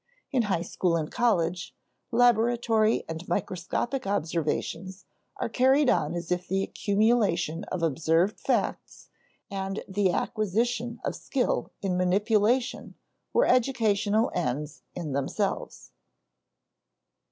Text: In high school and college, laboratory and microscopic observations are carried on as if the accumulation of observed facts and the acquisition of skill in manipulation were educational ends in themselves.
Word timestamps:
In 0.31 0.41
high 0.49 0.63
school 0.63 0.97
and 0.97 1.11
college, 1.11 1.75
laboratory 2.09 3.03
and 3.07 3.27
microscopic 3.27 4.07
observations 4.07 5.05
are 5.37 5.47
carried 5.47 5.91
on 5.91 6.15
as 6.15 6.31
if 6.31 6.47
the 6.47 6.63
accumulation 6.63 7.65
of 7.65 7.83
observed 7.83 8.39
facts 8.39 9.09
and 9.51 9.83
the 9.87 10.11
acquisition 10.11 10.99
of 11.05 11.15
skill 11.15 11.71
in 11.83 11.97
manipulation 11.97 12.95
were 13.31 13.45
educational 13.45 14.31
ends 14.33 14.81
in 14.95 15.11
themselves. 15.11 15.91